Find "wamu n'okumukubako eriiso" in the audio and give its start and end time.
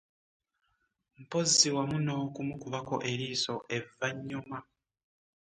1.75-3.55